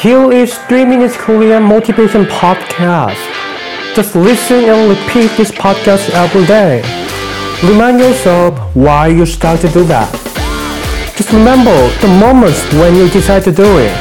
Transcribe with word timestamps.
Here 0.00 0.32
is 0.32 0.56
3 0.56 0.86
Minutes 0.86 1.14
Korean 1.14 1.62
Motivation 1.62 2.24
Podcast. 2.24 3.20
Just 3.94 4.16
listen 4.16 4.64
and 4.64 4.88
repeat 4.88 5.28
this 5.36 5.50
podcast 5.50 6.08
every 6.14 6.46
day. 6.46 6.80
Remind 7.62 8.00
yourself 8.00 8.58
why 8.74 9.08
you 9.08 9.26
start 9.26 9.60
to 9.60 9.68
do 9.68 9.84
that. 9.92 10.10
Just 11.18 11.30
remember 11.34 11.76
the 12.00 12.08
moments 12.18 12.64
when 12.80 12.94
you 12.94 13.10
decide 13.10 13.44
to 13.44 13.52
do 13.52 13.76
it. 13.76 13.92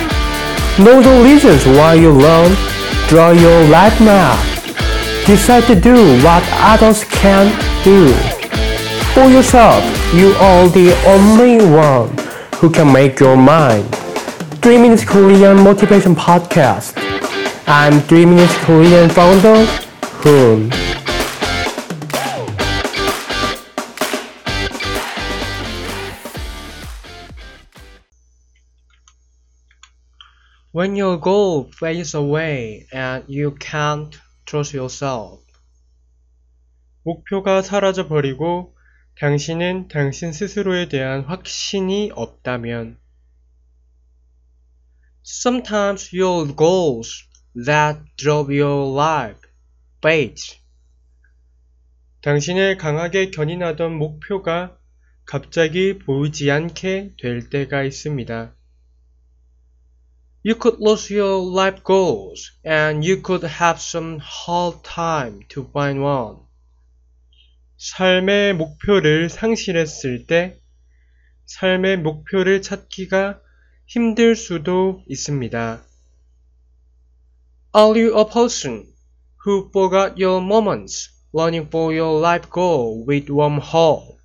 Know 0.80 1.02
the 1.02 1.22
reasons 1.22 1.66
why 1.66 1.96
you 1.96 2.14
learn. 2.14 2.56
Draw 3.10 3.32
your 3.32 3.68
life 3.68 4.00
map. 4.00 4.40
Decide 5.28 5.66
to 5.66 5.76
do 5.76 5.98
what 6.24 6.48
others 6.64 7.04
can't 7.04 7.52
do. 7.84 8.08
For 9.14 9.28
yourself, 9.28 9.84
you 10.16 10.32
are 10.40 10.70
the 10.70 10.96
only 11.08 11.58
one 11.76 12.08
who 12.62 12.70
can 12.70 12.90
make 12.90 13.20
your 13.20 13.36
mind. 13.36 13.84
3 14.62 14.82
Minutes 14.82 15.06
Korean 15.06 15.64
Motivation 15.64 16.14
Podcast. 16.16 16.94
I'm 17.66 18.02
3 18.02 18.26
Minutes 18.26 18.58
Korean 18.66 19.10
founder, 19.10 19.66
Hoon. 20.20 20.70
When 30.74 30.98
your 30.98 31.18
goal 31.18 31.72
fades 31.72 32.14
away 32.14 32.88
and 32.92 33.24
you 33.30 33.56
can't 33.60 34.14
trust 34.46 34.76
yourself. 34.76 35.40
목표가 37.04 37.62
사라져 37.62 38.10
버리고 38.10 38.76
당신은 39.20 39.88
당신 39.88 40.34
스스로에 40.34 40.90
대한 40.90 41.22
확신이 41.22 42.12
없다면 42.14 42.98
Sometimes 45.24 46.14
your 46.14 46.48
goals 46.56 47.24
that 47.56 48.00
drove 48.18 48.52
your 48.52 48.88
life 48.96 49.40
fade. 50.02 50.60
당신을 52.22 52.78
강하게 52.78 53.32
견인하던 53.32 53.98
목표가 53.98 54.78
갑자기 55.26 56.00
보이지 56.00 56.50
않게 56.52 57.16
될 57.22 57.50
때가 57.50 57.84
있습니다. 57.84 58.56
You 60.46 60.56
could 60.60 60.82
lose 60.82 61.14
your 61.14 61.46
life 61.52 61.84
goals 61.86 62.52
and 62.66 63.06
you 63.06 63.22
could 63.22 63.46
have 63.46 63.78
some 63.78 64.20
hard 64.20 64.82
time 64.84 65.46
to 65.50 65.68
find 65.70 66.00
one. 66.02 66.38
삶의 67.78 68.54
목표를 68.54 69.30
상실했을 69.30 70.26
때 70.26 70.60
삶의 71.46 71.98
목표를 71.98 72.62
찾기가 72.62 73.42
힘들 73.90 74.36
수도 74.36 75.02
있습니다. 75.08 75.84
Are 77.76 78.00
you 78.00 78.20
a 78.20 78.26
person 78.32 78.86
who 79.44 79.68
forgot 79.70 80.14
your 80.24 80.46
moments 80.46 81.10
running 81.34 81.68
for 81.68 81.92
your 81.98 82.20
life 82.20 82.48
goal 82.54 83.04
with 83.10 83.32
warm 83.32 83.58
heart? 83.60 84.20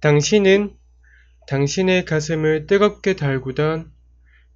당신은 0.00 0.76
당신의 1.46 2.04
가슴을 2.04 2.66
뜨겁게 2.66 3.16
달구던 3.16 3.90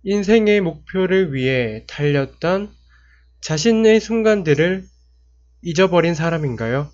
인생의 0.02 0.60
목표를 0.60 1.32
위해 1.32 1.86
달렸던 1.86 2.70
자신의 3.40 4.00
순간들을 4.00 4.84
잊어버린 5.62 6.14
사람인가요? 6.14 6.92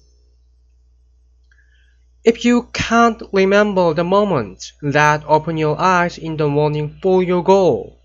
If 2.24 2.46
you 2.46 2.70
can't 2.72 3.22
remember 3.34 3.92
the 3.92 4.02
moments 4.02 4.72
that 4.80 5.22
open 5.26 5.58
your 5.58 5.78
eyes 5.78 6.16
in 6.16 6.38
the 6.38 6.48
morning 6.48 6.96
for 7.02 7.22
your 7.22 7.44
goal, 7.44 8.00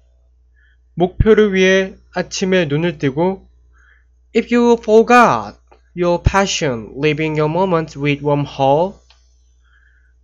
목표를 0.96 1.54
위해 1.54 1.96
아침에 2.14 2.66
눈을 2.66 2.98
뜨고 2.98 3.48
If 4.36 4.54
you 4.54 4.74
forgot 4.74 5.58
your 5.96 6.22
passion, 6.22 6.92
living 6.98 7.40
your 7.40 7.50
moments 7.50 7.98
with 7.98 8.22
warm 8.22 8.44
heart, 8.44 9.00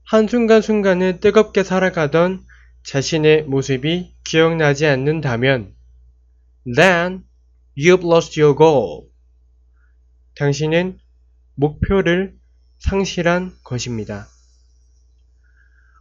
한순간순간을 0.03 1.21
뜨겁게 1.21 1.63
살아가던 1.63 2.43
자신의 2.83 3.43
모습이 3.43 4.13
기억나지 4.25 4.85
않는다면 4.87 5.73
then 6.75 7.23
you've 7.77 8.03
lost 8.03 8.41
your 8.41 8.57
goal. 8.57 9.07
당신은 10.35 10.99
목표를 11.55 12.35
상실한 12.79 13.55
것입니다. 13.63 14.27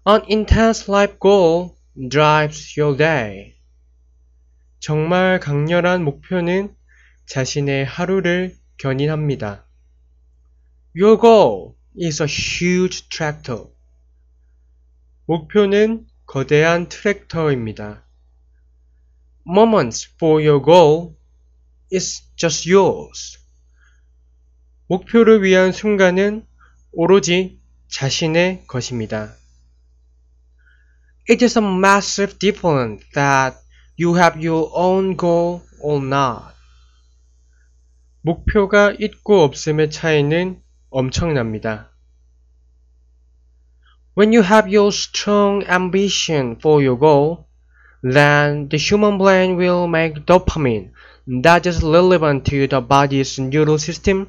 An 0.07 0.23
intense 0.31 0.93
life 0.93 1.17
goal 1.21 1.71
drives 2.11 2.79
your 2.79 2.97
day. 2.97 3.55
정말 4.81 5.41
강렬한 5.41 6.05
목표는 6.05 6.75
자신의 7.27 7.87
하루를 7.87 8.57
견인합니다. 8.77 9.67
Your 10.95 11.19
goal 11.21 11.75
is 11.99 12.23
a 12.23 12.29
huge 12.29 13.09
tractor. 13.09 13.65
목표는 15.27 16.07
거대한 16.27 16.89
트랙터입니다. 16.89 18.05
Moments 19.47 20.11
for 20.17 20.47
your 20.47 20.63
goal 20.63 21.17
is 21.93 22.23
just 22.37 22.71
yours. 22.71 23.39
목표를 24.87 25.43
위한 25.43 25.73
순간은 25.73 26.47
오로지 26.97 27.59
자신의 27.89 28.65
것입니다. 28.69 29.35
It 31.29 31.45
is 31.45 31.59
a 31.59 31.65
massive 31.65 32.39
difference 32.39 33.05
that 33.15 33.57
you 33.99 34.17
have 34.17 34.39
your 34.39 34.71
own 34.75 35.17
goal 35.17 35.63
or 35.81 36.05
not. 36.05 36.55
목표가 38.21 38.95
있고 38.99 39.43
없음의 39.43 39.91
차이는 39.91 40.63
엄청납니다. 40.91 41.91
When 44.17 44.33
you 44.33 44.45
have 44.45 44.73
your 44.73 44.89
strong 44.89 45.67
ambition 45.69 46.57
for 46.61 46.81
your 46.81 46.99
goal, 46.99 47.47
then 48.03 48.69
the 48.69 48.79
human 48.79 49.19
brain 49.19 49.57
will 49.59 49.89
make 49.89 50.25
dopamine 50.27 50.93
that 51.43 51.69
is 51.69 51.83
relevant 51.83 52.45
to 52.51 52.69
the 52.69 52.81
body's 52.81 53.41
neural 53.41 53.79
system, 53.79 54.29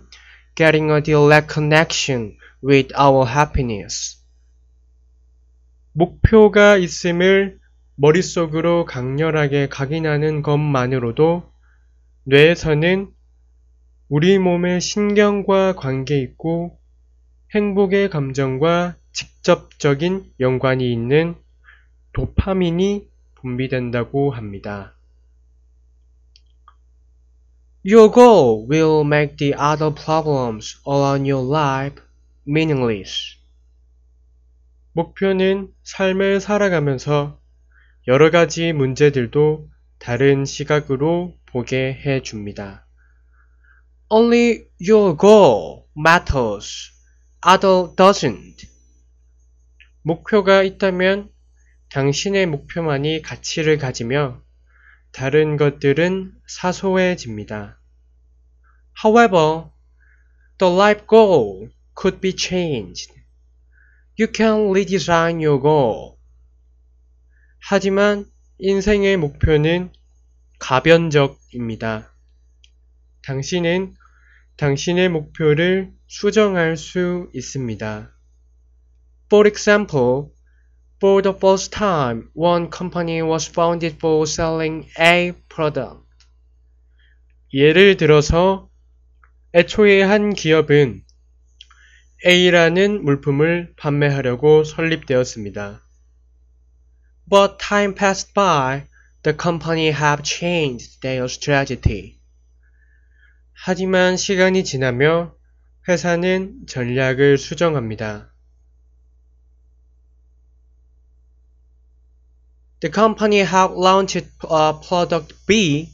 getting 0.56 0.90
a 0.90 1.02
direct 1.02 1.54
connection 1.54 2.38
with 2.64 2.94
our 3.00 3.28
happiness. 3.28 4.18
목표가 5.94 6.78
있음을 6.78 7.60
머릿속으로 7.96 8.86
강렬하게 8.86 9.70
각인하는 9.70 10.42
것만으로도 10.42 11.50
뇌에서는 12.26 13.12
우리 14.10 14.38
몸의 14.38 14.82
신경과 14.82 15.74
관계 15.74 16.20
있고 16.20 16.78
행복의 17.54 18.10
감정과 18.10 18.98
직접적인 19.14 20.34
연관이 20.40 20.92
있는 20.92 21.36
도파민이 22.14 23.08
분비된다고 23.36 24.32
합니다. 24.32 24.94
Your 27.88 28.12
goal 28.12 28.68
will 28.70 29.06
make 29.06 29.38
the 29.38 29.54
other 29.54 29.94
problems 29.94 30.76
around 30.88 31.30
your 31.32 31.48
life 31.48 32.05
meaningless. 32.48 33.38
목표는 34.94 35.74
삶을 35.84 36.40
살아가면서 36.40 37.42
여러 38.08 38.30
가지 38.32 38.72
문제들도 38.72 39.70
다른 40.00 40.46
시각으로 40.46 41.38
보게 41.48 41.94
해 41.94 42.22
줍니다. 42.22 42.88
Only 44.10 44.68
your 44.80 45.18
goal 45.18 45.86
matters. 45.98 46.92
Other 47.46 47.96
doesn't. 47.96 48.68
목표가 50.04 50.62
있다면 50.62 51.30
당신의 51.90 52.46
목표만이 52.46 53.22
가치를 53.22 53.78
가지며 53.78 54.42
다른 55.12 55.58
것들은 55.58 56.34
사소해집니다. 56.48 57.80
However, 59.04 59.70
the 60.58 60.74
life 60.74 61.08
goal 61.10 61.70
could 61.96 62.22
be 62.22 62.34
changed. 62.34 63.12
You 64.18 64.28
can 64.28 64.72
redesign 64.74 65.42
your 65.42 65.62
goal. 65.62 66.18
하지만 67.60 68.26
인생의 68.60 69.18
목표는 69.18 69.92
가변적입니다. 70.60 72.14
당신은 73.24 73.96
당신의 74.58 75.10
목표를 75.10 75.92
수정할 76.08 76.78
수 76.78 77.30
있습니다. 77.34 78.12
For 79.30 79.48
example, 79.48 80.30
for 81.02 81.22
the 81.22 81.36
first 81.36 81.72
time, 81.72 82.30
one 82.36 82.70
company 82.72 83.22
was 83.22 83.50
founded 83.50 83.96
for 83.98 84.24
selling 84.24 84.88
a 85.00 85.34
product. 85.50 86.06
예를 87.54 87.98
들어서 87.98 88.70
애초에 89.54 90.02
한 90.04 90.34
기업은 90.34 91.05
A라는 92.24 93.04
물품을 93.04 93.74
판매하려고 93.78 94.64
설립되었습니다. 94.64 95.82
But 97.30 97.58
time 97.60 97.96
passed 97.96 98.34
by, 98.34 98.88
the 99.24 99.36
company 99.36 99.88
have 99.92 100.24
changed 100.24 101.02
their 101.02 101.26
strategy. 101.26 102.20
하지만 103.54 104.16
시간이 104.16 104.64
지나며 104.64 105.36
회사는 105.88 106.68
전략을 106.68 107.38
수정합니다. 107.38 108.32
The 112.82 112.92
company 112.94 113.40
have 113.40 113.74
launched 113.76 114.30
uh, 114.48 114.80
product 114.80 115.34
B 115.48 115.90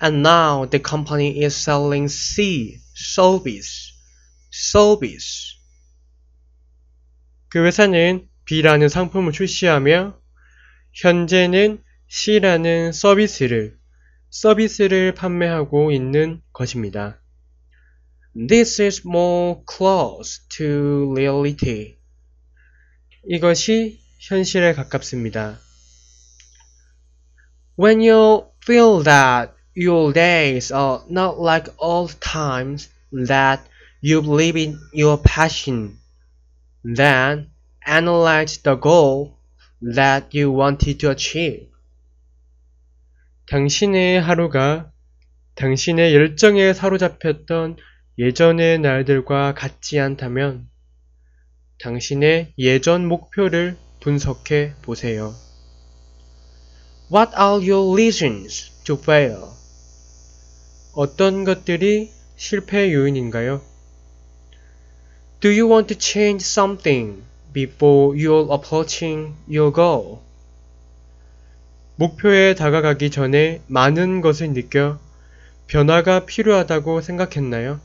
and 0.00 0.22
now 0.22 0.64
the 0.64 0.80
company 0.80 1.42
is 1.42 1.56
selling 1.56 2.08
C 2.08 2.80
service. 2.94 3.99
Service. 4.52 5.58
그 7.48 7.64
회사는 7.64 8.28
B라는 8.44 8.88
상품을 8.88 9.32
출시하며 9.32 10.20
현재는 10.92 11.82
C라는 12.08 12.92
서비스를 12.92 13.78
서비스를 14.30 15.14
판매하고 15.14 15.92
있는 15.92 16.40
것입니다. 16.52 17.20
This 18.48 18.80
is 18.80 19.02
more 19.06 19.60
close 19.68 20.40
to 20.56 21.12
reality. 21.12 21.96
이것이 23.28 24.00
현실에 24.20 24.72
가깝습니다. 24.74 25.58
When 27.78 28.00
you 28.00 28.50
feel 28.64 29.02
that 29.04 29.52
your 29.76 30.12
days 30.12 30.72
are 30.72 31.02
not 31.10 31.40
like 31.40 31.72
old 31.78 32.16
times 32.20 32.90
that 33.26 33.62
you 34.00 34.22
believe 34.22 34.56
in 34.56 34.78
your 34.92 35.18
passion, 35.22 35.98
then 36.82 37.50
analyze 37.86 38.58
the 38.62 38.76
goal 38.76 39.36
that 39.82 40.34
you 40.34 40.50
wanted 40.50 40.98
to 41.00 41.10
achieve. 41.10 41.68
당신의 43.48 44.20
하루가 44.20 44.92
당신의 45.56 46.14
열정에 46.14 46.72
사로잡혔던 46.72 47.76
예전의 48.18 48.78
날들과 48.78 49.54
같지 49.54 49.98
않다면 49.98 50.68
당신의 51.80 52.54
예전 52.58 53.06
목표를 53.06 53.76
분석해 54.00 54.74
보세요. 54.82 55.34
What 57.12 57.32
are 57.36 57.58
your 57.58 57.92
reasons 57.92 58.70
to 58.84 58.96
fail? 58.96 59.42
어떤 60.94 61.44
것들이 61.44 62.10
실패 62.36 62.92
요인인가요? 62.92 63.69
Do 65.40 65.48
you 65.48 65.66
want 65.66 65.88
to 65.88 65.94
change 65.94 66.42
something 66.42 67.22
before 67.54 68.14
you're 68.14 68.46
approaching 68.52 69.36
your 69.48 69.72
goal? 69.72 70.18
목표에 71.96 72.54
다가가기 72.54 73.10
전에 73.10 73.62
많은 73.66 74.20
것을 74.20 74.52
느껴 74.52 74.98
변화가 75.66 76.26
필요하다고 76.26 77.00
생각했나요? 77.00 77.80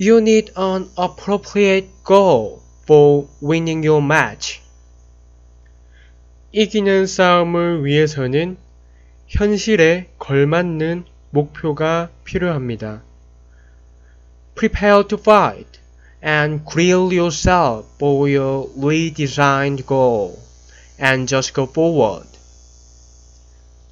You 0.00 0.18
need 0.18 0.52
an 0.58 0.88
appropriate 0.98 1.88
goal 2.04 2.58
for 2.82 3.28
winning 3.40 3.86
your 3.86 4.04
match. 4.04 4.60
이기는 6.50 7.06
싸움을 7.06 7.84
위해서는 7.84 8.56
현실에 9.28 10.08
걸맞는 10.18 11.04
목표가 11.30 12.10
필요합니다. 12.24 13.04
Prepare 14.56 15.06
to 15.06 15.16
fight 15.16 15.81
and 16.22 16.64
grill 16.64 17.12
yourself 17.12 17.84
for 17.98 18.28
your 18.28 18.68
redesigned 18.78 19.84
goal 19.86 20.38
and 20.98 21.28
just 21.28 21.52
go 21.52 21.64
forward. 21.66 22.28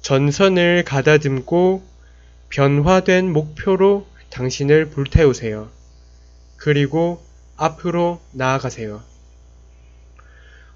전선을 0.01 0.83
가다듬고 0.85 1.83
변화된 2.49 3.31
목표로 3.31 4.07
당신을 4.29 4.89
불태우세요. 4.89 5.69
그리고 6.57 7.21
앞으로 7.57 8.21
나아가세요. 8.31 9.03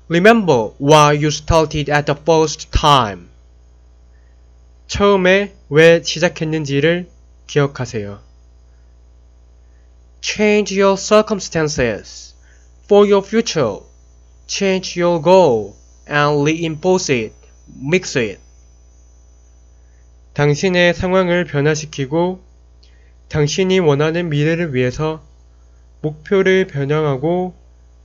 Remember 0.09 0.71
why 0.79 1.15
you 1.15 1.27
started 1.27 1.91
at 1.91 2.05
the 2.05 2.19
first 2.21 2.69
time. 2.71 3.29
처음에 4.87 5.55
왜 5.69 6.03
시작했는지를 6.03 7.09
기억하세요. 7.47 8.24
Change 10.25 10.71
your 10.71 10.97
circumstances 10.97 12.33
for 12.87 13.05
your 13.05 13.21
future. 13.21 13.77
Change 14.47 14.97
your 14.97 15.21
goal 15.21 15.75
and 16.07 16.43
reinforce 16.43 17.13
it. 17.13 17.33
Mix 17.79 18.17
it. 18.17 18.39
당신의 20.33 20.95
상황을 20.95 21.45
변화시키고 21.45 22.41
당신이 23.29 23.77
원하는 23.77 24.29
미래를 24.29 24.73
위해서 24.73 25.21
목표를 26.01 26.65
변형하고 26.65 27.53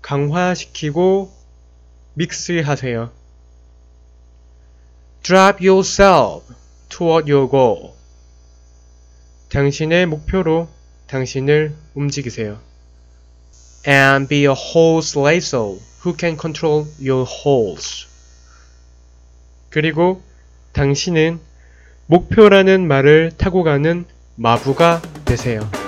강화시키고 0.02 1.32
믹스하세요. 2.12 3.10
Drive 5.22 5.66
yourself 5.66 6.54
toward 6.90 7.32
your 7.32 7.50
goal. 7.50 7.94
당신의 9.48 10.04
목표로 10.04 10.68
당신을 11.10 11.74
움직이세요. 11.94 12.58
And 13.86 14.28
be 14.28 14.44
a 14.44 14.54
horse 14.54 15.20
racer 15.20 15.76
who 16.04 16.16
can 16.16 16.38
control 16.38 16.86
your 17.00 17.28
horse. 17.28 18.06
그리고 19.70 20.22
당신은 20.72 21.40
목표라는 22.06 22.86
말을 22.86 23.32
타고 23.36 23.64
가는 23.64 24.04
마부가 24.36 25.02
되세요. 25.24 25.79